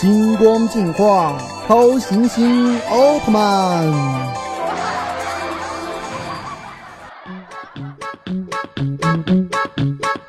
[0.00, 1.36] 星光进化，
[1.66, 3.84] 超行星奥特曼。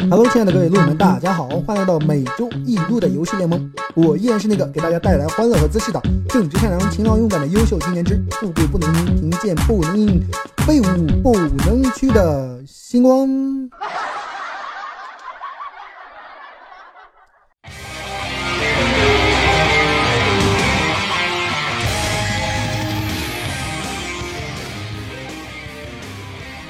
[0.09, 3.71] Hello，亲爱的各位路友们，大家好，欢迎来到每周一路的游戏联盟。
[3.93, 10.20] 我依然是那个给大家带来欢乐和姿势的正直善良、勤劳勇敢的优秀青年之富贵不能淫，贫贱不能移，
[10.65, 10.83] 废物
[11.21, 13.29] 不能屈的星光。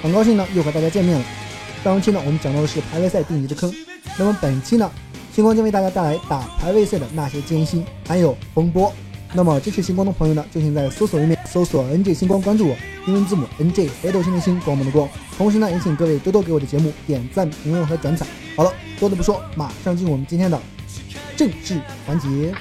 [0.10, 1.24] 很高兴呢，又和大家见面了。
[1.84, 3.72] 上期呢，我们讲到的是排位赛定级的坑。
[4.18, 4.90] 那么本期呢，
[5.32, 8.92] 星光将为大家带来打排位赛的那些艰辛，还有风波。
[9.34, 15.08] 那么支持星光的朋友呢，就请在搜索页面搜索 “nj 星光”，关注我，英文字母 “nj”，北斗星的星，光芒的光。
[15.38, 18.26] 同时呢，也请各位多多给我的节目点赞、评论和转载。
[18.56, 20.60] 好了，多的不说，马上进入我们今天的
[21.38, 22.52] 正式环节。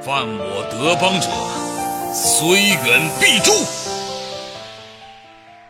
[0.00, 1.28] 犯我德邦者，
[2.14, 3.52] 虽远必诛。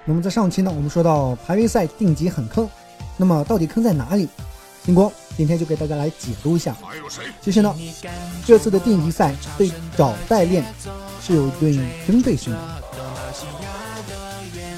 [0.05, 2.71] 那么在上期呢，我们说到排位赛定级很坑，
[3.17, 4.29] 那么到底坑在哪里？
[4.89, 6.75] 星光今天就给大家来解读一下。
[7.43, 7.75] 其实呢，
[8.47, 10.65] 这次的定级赛对找代练
[11.21, 12.59] 是有一对针对性的。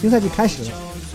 [0.01, 0.73] 新赛季开始了，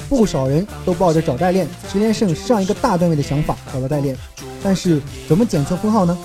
[0.08, 4.18] 不少人都抱着找代练十连胜上一个大段位的想法找到代练，
[4.64, 6.18] 但是怎么检测封号呢？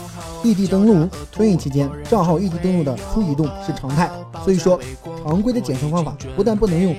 [0.45, 4.09] 异地登录春运期间，账号异地登录的初移动是常态，
[4.45, 4.81] 所以说
[5.25, 6.95] 常规的检测方法不但不能用，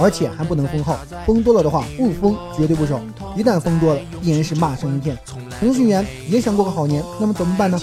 [0.00, 3.00] 而且还不能封号，封多了的话不封绝对不少，
[3.36, 5.18] 一旦封多了，必然是骂声一片。
[5.58, 7.80] 程序员也想过个好年，那么怎么办呢？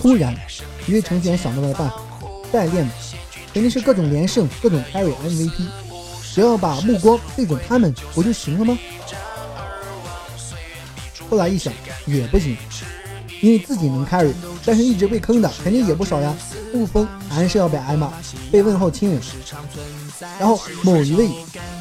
[0.00, 0.34] 突然，
[0.86, 1.96] 一位程序员想到了办法，
[2.50, 2.88] 代练
[3.52, 5.66] 肯定是各种连胜，各种 carry MVP，
[6.34, 8.78] 只要把目光对准他们，不就行了吗？
[11.28, 11.72] 后来一想，
[12.06, 12.56] 也不行。
[13.40, 14.32] 因为自己能 carry，
[14.64, 16.34] 但是一直被坑的肯定也不少呀。
[16.72, 18.12] 不封还是要被挨骂，
[18.52, 19.20] 被问候亲人。
[20.38, 21.28] 然后某一位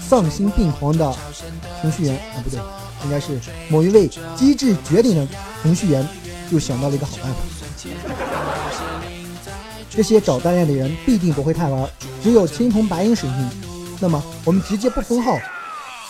[0.02, 1.16] 丧心病狂的
[1.82, 2.60] 程序员啊，不对，
[3.04, 3.40] 应该是
[3.70, 5.28] 某一位机智绝顶的
[5.62, 6.08] 程序员，
[6.50, 7.38] 就想到了一个好办法。
[9.90, 11.88] 这些找代练的人必定不会太玩，
[12.24, 13.50] 只有青铜白银水平。
[14.00, 15.38] 那么我们直接不封号，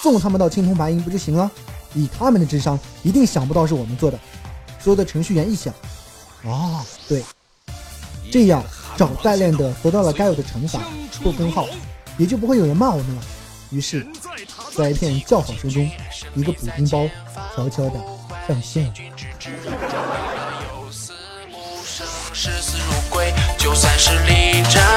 [0.02, 1.50] 送他们到青铜白银不就行了？
[1.96, 4.20] 以他们的智商，一定想不到是我们做的。
[4.80, 5.74] 所有的程序员一想，
[6.44, 7.24] 哦，对，
[8.32, 8.64] 这样
[8.98, 10.80] 找代练的得到了该有的惩罚，
[11.22, 11.68] 不封号，
[12.18, 13.22] 也就不会有人骂我们了。
[13.72, 14.08] 于是，
[14.76, 15.90] 在一片叫好声中，
[16.34, 17.08] 一个补丁包
[17.56, 18.00] 悄悄的
[18.48, 18.94] 上线了。
[24.72, 24.89] 战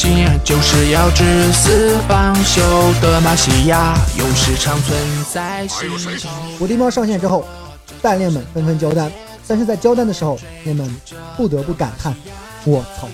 [0.00, 2.62] 斗之心就是要至死方休
[3.02, 4.98] 的玛西亚，勇士长存
[5.30, 6.30] 在心中。
[6.58, 7.44] 补丁包上线之后，
[8.00, 9.12] 代练们纷纷交单，
[9.46, 10.90] 但是在交单的时候，人们
[11.36, 12.14] 不得不感叹：
[12.64, 13.08] 我操，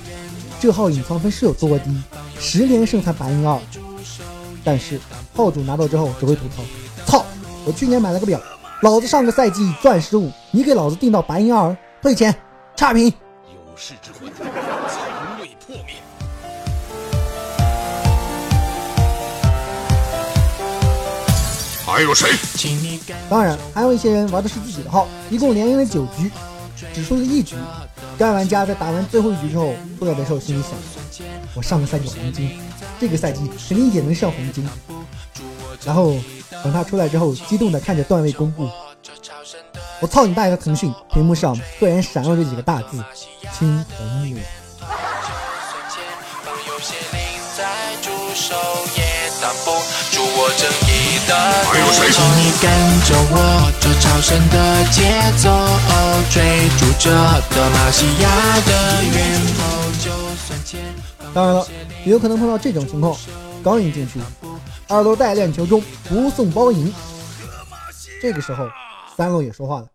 [0.60, 1.90] 这号隐藏分是有多低？
[2.38, 3.58] 十连胜才白银二。
[4.62, 5.00] 但是
[5.34, 6.62] 号主拿到之后只会吐槽：
[7.04, 7.26] 操，
[7.64, 8.40] 我去年买了个表，
[8.82, 12.32] 老子上个赛季钻石五，你给老子定到白银二，退钱，
[12.76, 13.06] 差评。
[13.06, 13.94] 有事
[21.96, 22.28] 还有谁？
[23.30, 26.30] 当然，还有一些人玩的是自己的号，一共连赢了九局，
[26.92, 27.56] 只输了一局。
[28.18, 32.60] 该玩家在打完最后一局之后出来的时候，心里想：我上个赛季黄金，
[33.00, 34.68] 这个赛季肯定也能上黄金。
[35.86, 36.14] 然后
[36.62, 38.68] 等他出来之后，激动的看着段位公布：
[39.98, 40.92] 我操你大爷的腾讯！
[41.14, 43.02] 屏幕上赫然闪耀着几个大字：
[43.54, 44.42] 青红女。
[47.58, 47.62] 还
[51.78, 52.10] 有谁？
[52.12, 52.68] 请你跟
[53.00, 53.34] 着我
[53.80, 55.00] 这超神的节
[55.40, 55.48] 奏，
[56.30, 57.08] 追逐着
[57.48, 58.28] 的马西亚
[58.60, 58.70] 的
[59.04, 59.16] 源
[59.56, 59.58] 头，
[60.04, 60.10] 就
[60.46, 60.78] 算前
[61.16, 61.32] 方。
[61.32, 61.66] 当然了，
[62.04, 63.16] 也有可能碰到这种情况：
[63.64, 64.20] 刚一进去，
[64.88, 66.92] 二楼代练球中不送包赢。
[68.20, 68.68] 这个时候，
[69.16, 69.86] 三楼也说话了：“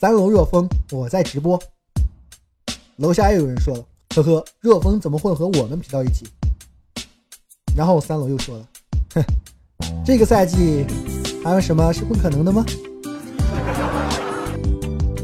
[0.00, 1.60] 三楼热风，我在直播。”
[2.96, 3.84] 楼下又有人说了
[4.14, 6.26] ：“呵呵，热风怎么会和我们比到一起？”
[7.76, 8.68] 然后三楼又说了
[9.14, 9.24] ：“哼。”
[10.04, 10.86] 这个赛季
[11.42, 12.64] 还有什么是不可能的吗？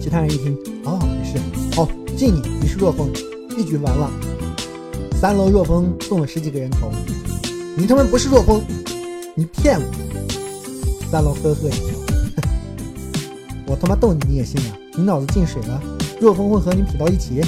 [0.01, 1.39] 其他人一听，哦，也是，
[1.77, 3.11] 好，敬你，你是若风，
[3.57, 4.11] 一局完了，
[5.21, 6.91] 三楼若风送了十几个人头，
[7.77, 8.61] 你他妈不是若风，
[9.35, 9.87] 你骗我！
[11.11, 11.95] 三楼呵呵一笑，
[12.37, 12.43] 哼，
[13.67, 14.77] 我他妈逗你你也信啊？
[14.97, 15.81] 你脑子进水了？
[16.21, 17.41] 若风会和你匹到一起？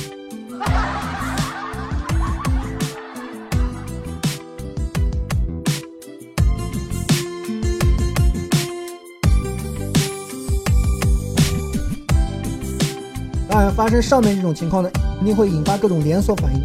[13.73, 16.63] 发生上面这种情况呢，肯定会引发各种连锁反应。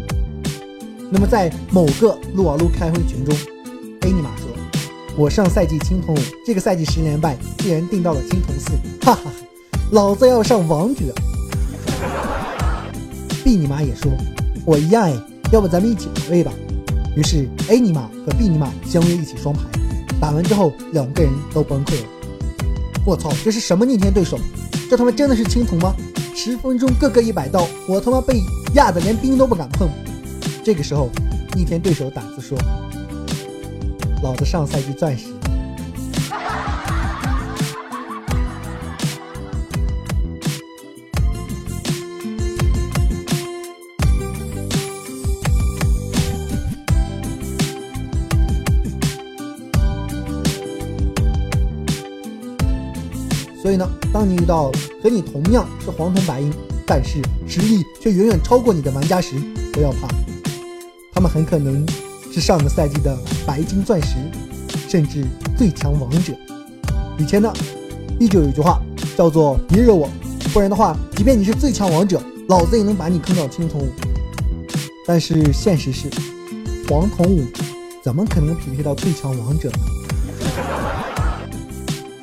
[1.10, 3.34] 那么，在某个撸啊撸开会群中
[4.02, 4.46] ，A 尼玛说
[5.16, 9.30] ：“我上赛季青铜五，这个赛季十连败，竟然定到了青铜四，哈哈，
[9.90, 11.02] 老子要上王者。
[13.42, 14.12] ”B 尼玛也说
[14.66, 15.14] ：“我一样哎，
[15.50, 16.52] 要不咱们一起排位吧？”
[17.16, 19.62] 于是 A 尼玛和 B 尼玛相约一起双排，
[20.20, 22.06] 打完之后两个人都崩溃了。
[23.06, 24.38] 我操，这是什么逆天对手？
[24.90, 25.94] 这他妈真的是青铜吗？
[26.40, 28.40] 十分钟个个一百刀，我他妈被
[28.74, 29.88] 压的连冰都不敢碰。
[30.62, 31.10] 这个时候，
[31.56, 32.56] 逆天对手胆子说
[34.22, 35.26] ：“老子上赛季钻石。”
[53.68, 54.72] 所以呢，当你遇到
[55.02, 56.50] 和你同样是黄铜白银，
[56.86, 59.36] 但是实力却远远超过你的玩家时，
[59.74, 60.08] 不要怕，
[61.12, 61.86] 他们很可能
[62.32, 63.14] 是上个赛季的
[63.46, 64.16] 白金钻石，
[64.88, 65.22] 甚至
[65.54, 66.32] 最强王者。
[67.18, 67.52] 以前呢，
[68.18, 68.80] 依旧有句话
[69.18, 70.08] 叫做“别惹我”，
[70.50, 73.92] 不然的话，即便你是最强王者，老子也能把你坑到青铜五。
[75.06, 76.08] 但是现实是，
[76.88, 77.44] 黄铜五
[78.02, 79.78] 怎么可能匹配到最强王者呢？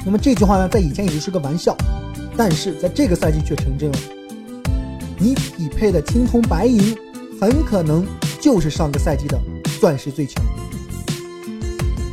[0.06, 1.76] 那么这句话呢，在以前也就是个玩笑，
[2.38, 3.98] 但是在这个赛季却成真了。
[5.18, 6.96] 你匹配的青铜白银，
[7.42, 8.06] 很可能
[8.40, 9.40] 就是上个赛季的
[9.80, 10.44] 钻石最强。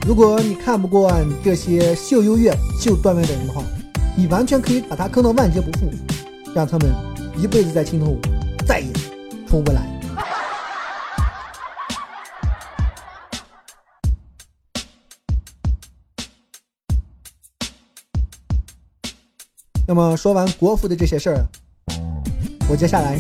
[0.07, 2.51] 如果你看不惯这些秀优越、
[2.81, 3.63] 秀段位的人的话，
[4.17, 5.91] 你完全可以把他坑到万劫不复，
[6.55, 6.91] 让他们
[7.37, 8.19] 一辈子在青铜五
[8.67, 8.87] 再也
[9.47, 9.87] 出不来。
[19.93, 21.45] 那么说完国服的这些事儿，
[22.67, 23.19] 我接下来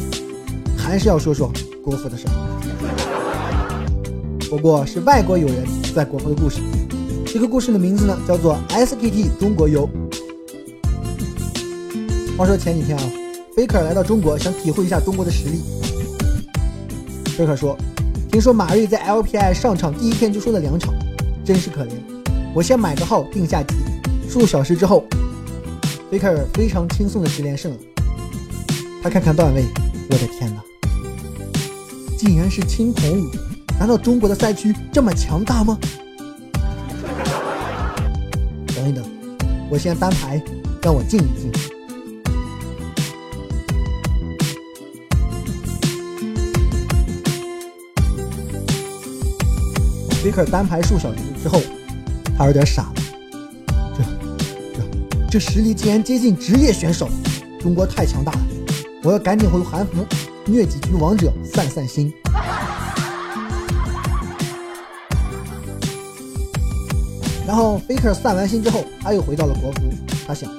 [0.74, 1.52] 还是要说说
[1.84, 2.32] 国服的事儿。
[4.48, 6.62] 不过是外国友人在国服的故事。
[7.26, 9.86] 这个故事的名字呢叫做 SKT 中国游。
[12.38, 13.04] 话说前几天啊
[13.54, 15.60] ，Faker 来到中国，想体会一下中国的实力。
[17.36, 17.76] Faker 说
[18.32, 20.94] ：“听说马瑞在 LPI 上场第一天就输了两场，
[21.44, 21.90] 真是可怜。
[22.54, 23.74] 我先买个号定下级，
[24.26, 25.04] 数小时之后。”
[26.12, 27.78] 贝克尔非常轻松的十连胜了。
[29.02, 29.64] 他看看段位，
[30.10, 30.62] 我的天哪，
[32.18, 33.30] 竟然是青铜五！
[33.78, 35.78] 难道中国的赛区这么强大吗？
[38.76, 39.02] 等一等，
[39.70, 40.38] 我先单排，
[40.82, 41.50] 让我静一静。
[50.22, 51.58] 贝克尔单排数小时之后，
[52.36, 53.01] 他有点傻了。
[55.32, 57.08] 这实力竟然接近职业选手，
[57.58, 58.40] 中国太强大了！
[59.02, 60.04] 我要赶紧回韩服
[60.44, 62.12] 虐几局王者散散心。
[67.48, 69.80] 然后 Faker 散完心之后，他又回到了国服。
[70.26, 70.50] 他想，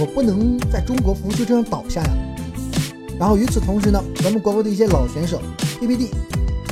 [0.00, 2.10] 我不能在中国服就这样倒下呀。
[3.20, 5.42] 然后与此同时呢，咱们国服的一些老选手
[5.78, 6.06] PPD、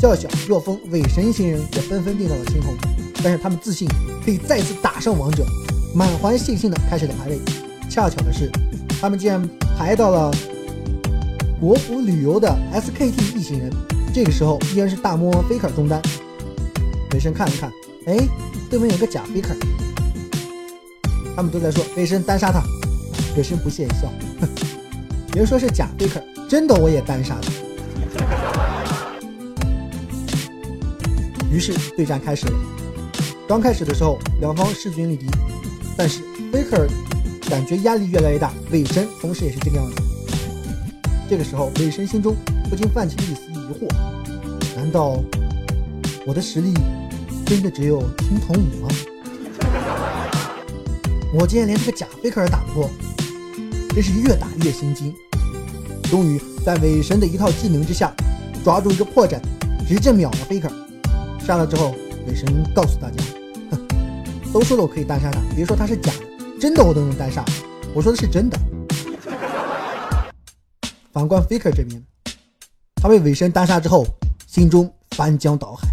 [0.01, 2.75] 笑笑、若风、伪神星人也纷纷定到了青铜，
[3.23, 3.87] 但是他们自信
[4.25, 5.45] 可以再次打上王者。
[5.97, 7.41] 满怀信心的开始了排位，
[7.89, 8.51] 恰巧的是，
[9.01, 9.43] 他们竟然
[9.79, 10.31] 排到了
[11.59, 13.73] 国服旅游的 SKT 一行人。
[14.13, 16.03] 这个时候依然是大魔王 Faker 中单，
[17.09, 17.73] 北神看了看，
[18.05, 18.19] 哎，
[18.69, 19.57] 对面有个假 Faker，
[21.35, 22.61] 他们都在说北神单杀他，
[23.35, 24.49] 北神不屑一笑，哼，
[25.33, 27.51] 别说是假 Faker，真的我也单杀他。
[31.51, 32.53] 于是对战开始了，
[33.49, 35.27] 刚开始的时候两方势均力敌。
[35.97, 36.21] 但是
[36.53, 36.87] Faker
[37.49, 40.03] 感觉压力越来越大，韦神同时也是这个样子。
[41.29, 42.37] 这个时候，韦神心中
[42.69, 43.89] 不禁泛起一丝疑惑：
[44.77, 45.23] 难道
[46.27, 46.75] 我的实力
[47.45, 48.89] 真的只有青铜五吗？
[51.35, 52.91] 我竟然连这个假 Faker 打不过，
[53.91, 55.15] 真是越打越心惊。
[56.05, 58.15] 终于在韦神的一套技能之下，
[58.63, 59.41] 抓住一个破绽，
[59.89, 60.71] 直接秒了 Faker。
[61.45, 61.95] 杀了之后，
[62.29, 63.46] 韦神告诉大家。
[64.57, 67.45] 都说了我可以单杀他，别说他是假的，真的我都能单杀。
[67.93, 68.59] 我说的是真的。
[71.13, 72.03] 反观 Faker 这边，
[72.95, 74.07] 他被韦神单杀之后，
[74.47, 75.87] 心中翻江倒海。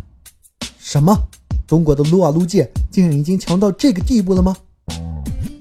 [0.80, 1.14] 什么？
[1.68, 4.56] 中国的撸啊撸界竟然已经强到这个地步了吗？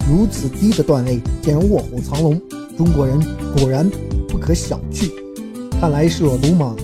[0.08, 2.40] 如此低的段位竟然卧虎藏龙，
[2.78, 3.20] 中国人
[3.56, 3.90] 果然
[4.28, 5.10] 不可小觑。
[5.80, 6.76] 看来是我鲁莽，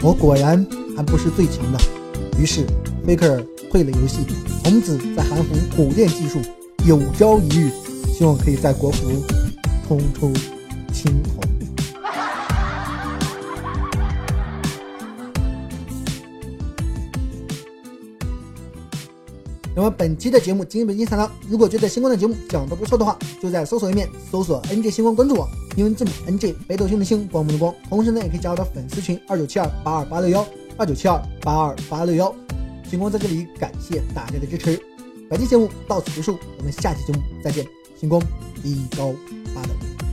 [0.00, 0.66] 我果然
[0.96, 1.78] 还不是最强的。
[2.38, 2.66] 于是
[3.06, 4.18] ，Faker 退了游戏，
[4.62, 6.38] 童子在韩服苦练技术，
[6.86, 7.70] 有朝一日，
[8.12, 9.10] 希望可以在国服
[9.88, 10.30] 冲出
[10.92, 11.42] 青铜。
[19.74, 21.32] 那么本期的节目精本精彩了。
[21.48, 27.74] 如果觉得星光的节目讲得不错的话，就在搜索页面搜索 NJ 星光，关注我，英文字母 NJ 北斗星的星，光芒的光。
[27.88, 32.34] 同时呢，也可以加入到粉丝群二九七二八二八六幺二九七二八二八六幺。
[32.92, 34.78] 星光在这里感谢大家的支持。
[35.30, 37.66] 本期节目到此结束，我们下期节目再见。
[37.98, 38.22] 星光
[38.62, 39.14] 一高
[39.54, 40.11] 八等。